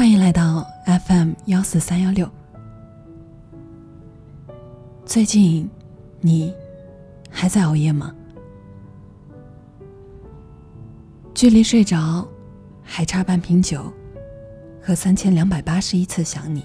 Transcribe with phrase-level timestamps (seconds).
[0.00, 2.26] 欢迎来到 FM 幺四三幺六。
[5.04, 5.68] 最近
[6.22, 6.54] 你
[7.30, 8.10] 还在熬夜吗？
[11.34, 12.26] 距离睡着
[12.82, 13.92] 还差半瓶酒
[14.80, 16.64] 和三千两百八十一次想你。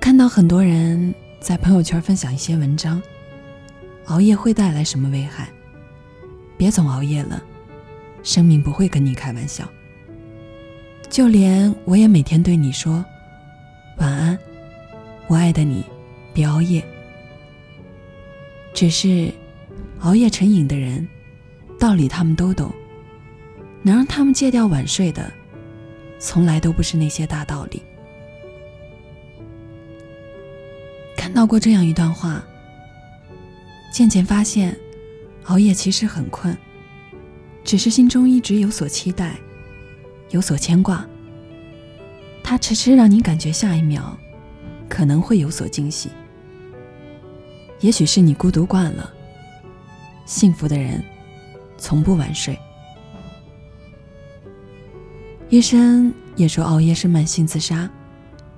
[0.00, 3.00] 看到很多人在朋友圈分享一些文章，
[4.06, 5.50] 熬夜会带来什么危害？
[6.56, 7.40] 别总熬夜了，
[8.24, 9.64] 生命不会跟你开玩笑。
[11.10, 13.04] 就连我也每天对你说
[13.96, 14.38] 晚安，
[15.26, 15.82] 我爱的你，
[16.32, 16.84] 别熬夜。
[18.74, 19.32] 只是
[20.00, 21.06] 熬夜成瘾的人，
[21.80, 22.70] 道理他们都懂，
[23.82, 25.32] 能让他们戒掉晚睡的，
[26.20, 27.82] 从来都不是那些大道理。
[31.16, 32.44] 看到过这样一段话，
[33.92, 34.76] 渐渐发现，
[35.46, 36.56] 熬夜其实很困，
[37.64, 39.34] 只是心中一直有所期待。
[40.30, 41.06] 有所牵挂，
[42.42, 44.16] 它迟迟让你感觉下一秒
[44.88, 46.10] 可能会有所惊喜。
[47.80, 49.12] 也许是你孤独惯了，
[50.26, 51.02] 幸福的人
[51.76, 52.58] 从不晚睡。
[55.48, 57.88] 医生也说熬夜是慢性自杀，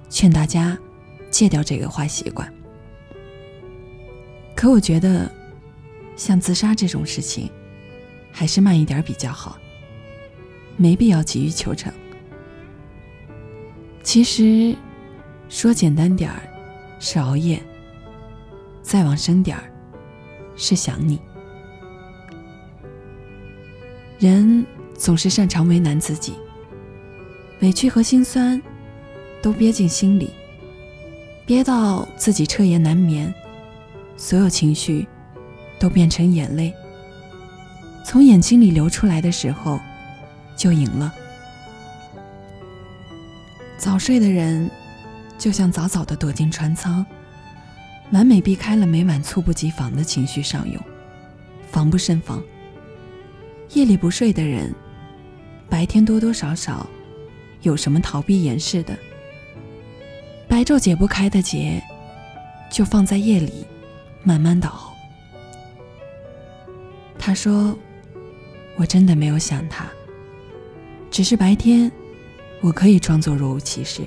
[0.09, 0.77] 劝大家
[1.31, 2.53] 戒掉这个坏习惯。
[4.57, 5.31] 可我觉得，
[6.17, 7.49] 像自杀这种事情，
[8.33, 9.57] 还是慢一点比较好。
[10.81, 11.93] 没必要急于求成。
[14.03, 14.75] 其实，
[15.51, 16.41] 说简单点儿，
[16.99, 17.59] 是熬夜；
[18.81, 19.71] 再往深点儿，
[20.57, 21.21] 是想你。
[24.19, 24.65] 人
[24.95, 26.33] 总是擅长为难自己，
[27.61, 28.61] 委屈和心酸
[29.43, 30.31] 都憋进心里，
[31.45, 33.33] 憋到自己彻夜难眠，
[34.17, 35.07] 所有情绪
[35.79, 36.73] 都变成眼泪，
[38.03, 39.79] 从眼睛里流出来的时候。
[40.61, 41.11] 就赢了。
[43.79, 44.71] 早睡的人，
[45.39, 47.05] 就像早早的躲进船舱，
[48.13, 50.79] 完美避开了每晚猝不及防的情绪上涌，
[51.71, 52.43] 防不胜防。
[53.71, 54.75] 夜里不睡的人，
[55.71, 56.87] 白天多多少少
[57.63, 58.95] 有什么逃避掩饰的，
[60.47, 61.83] 白昼解不开的结，
[62.71, 63.67] 就放在夜里
[64.23, 64.95] 慢慢的熬。
[67.19, 67.75] 他说
[68.77, 69.87] ：“我真的没有想他。”
[71.21, 71.93] 只是白天，
[72.63, 74.01] 我可以装作若无其事，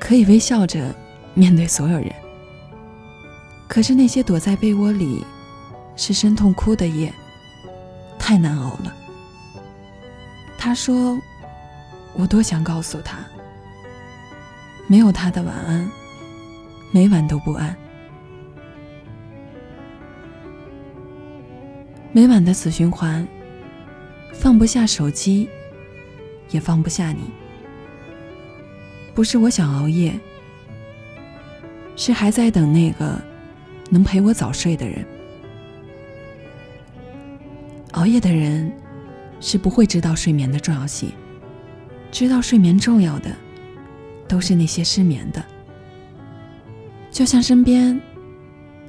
[0.00, 0.92] 可以微笑着
[1.34, 2.12] 面对所有人。
[3.68, 5.24] 可是那些躲在被窝里
[5.94, 7.14] 失声痛哭的夜，
[8.18, 8.92] 太难熬了。
[10.58, 11.16] 他说
[12.18, 13.18] ：“我多想告诉他，
[14.88, 15.88] 没有他的晚安，
[16.90, 17.76] 每晚都不安。
[22.10, 23.24] 每晚的死循环，
[24.34, 25.48] 放不下手机。”
[26.50, 27.30] 也放不下你，
[29.14, 30.18] 不是我想熬夜，
[31.96, 33.20] 是还在等那个
[33.88, 35.04] 能陪我早睡的人。
[37.92, 38.72] 熬夜的人
[39.40, 41.12] 是不会知道睡眠的重要性，
[42.10, 43.30] 知道睡眠重要的
[44.28, 45.44] 都是那些失眠的。
[47.10, 48.00] 就像身边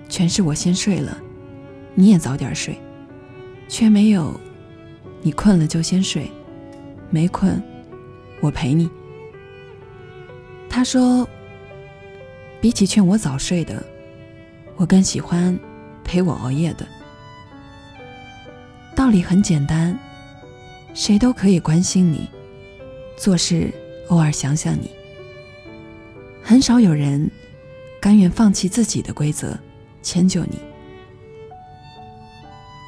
[0.08, 1.18] 全是我先睡了，
[1.96, 2.78] 你也早点睡，
[3.68, 4.40] 却没有
[5.22, 6.30] 你困了就先睡。
[7.12, 7.62] 没困，
[8.40, 8.90] 我陪你。
[10.70, 11.28] 他说
[12.62, 13.84] ：“比起劝我早睡的，
[14.78, 15.60] 我更喜欢
[16.04, 16.88] 陪我熬夜的。”
[18.96, 19.98] 道理很简单，
[20.94, 22.30] 谁都可以关心你，
[23.18, 23.70] 做事
[24.08, 24.90] 偶尔想想你。
[26.42, 27.30] 很少有人
[28.00, 29.60] 甘愿放弃自己的规则，
[30.02, 30.58] 迁就你。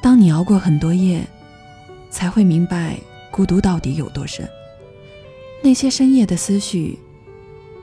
[0.02, 1.26] 当你熬过很多夜，
[2.10, 2.98] 才会明白。
[3.34, 4.48] 孤独到底有多深？
[5.64, 7.00] 那些深夜的思绪，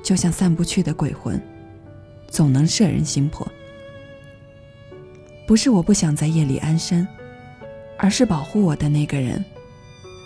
[0.00, 1.42] 就像散不去的鬼魂，
[2.28, 3.50] 总能摄人心魄。
[5.48, 7.04] 不是我不想在夜里安身，
[7.98, 9.44] 而是保护我的那个人，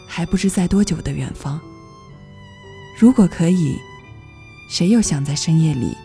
[0.06, 1.58] 还不知在多久的远方。
[2.98, 3.78] 如果可以，
[4.68, 5.96] 谁又想在深夜里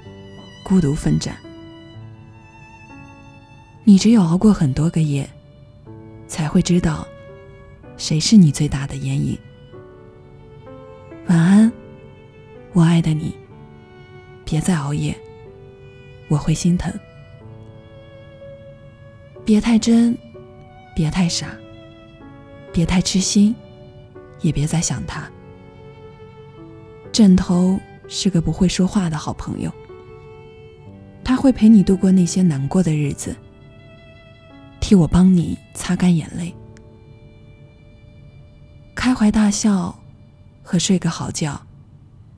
[0.64, 1.36] 孤独奋战？
[3.84, 5.30] 你只有熬过很多个夜，
[6.26, 7.06] 才会知道。
[8.00, 9.38] 谁是你最大的眼影？
[11.28, 11.72] 晚安，
[12.72, 13.36] 我爱的你。
[14.46, 15.14] 别再熬夜，
[16.30, 16.92] 我会心疼。
[19.46, 20.18] 别太真，
[20.96, 21.48] 别太傻，
[22.72, 23.54] 别太痴心，
[24.42, 25.30] 也别再想他。
[27.12, 29.70] 枕头是个不会说话的好朋友，
[31.22, 33.36] 他会陪你度过那些难过的日子，
[34.80, 36.56] 替我帮你擦干眼泪。
[39.00, 39.98] 开怀大笑
[40.62, 41.58] 和睡个好觉，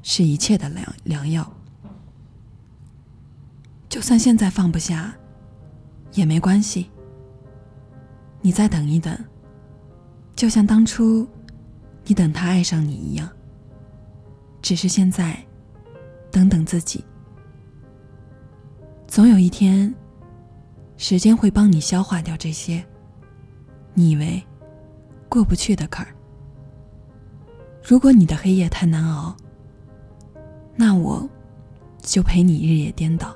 [0.04, 1.52] 是一切的良良药。
[3.90, 5.12] 就算现在放不下，
[6.14, 6.92] 也没关系。
[8.42, 9.18] 你再等一等，
[10.36, 11.28] 就像当初
[12.06, 13.28] 你等他爱上你一样。
[14.62, 15.44] 只是现在，
[16.30, 17.04] 等等自己，
[19.08, 19.92] 总有一天，
[20.96, 22.86] 时间会帮你消化掉这些
[23.96, 24.44] 你以为
[25.28, 26.14] 过不去的坎儿。
[27.84, 29.36] 如果你的黑夜太难熬，
[30.76, 31.28] 那我
[32.02, 33.36] 就陪你日夜颠倒。